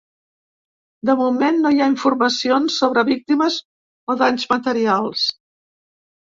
De 1.09 1.13
moment 1.19 1.59
no 1.65 1.71
hi 1.75 1.81
ha 1.83 1.89
informacions 1.93 2.79
sobre 2.85 3.03
víctimes 3.11 3.59
o 4.13 4.17
danys 4.23 4.49
materials. 4.55 5.29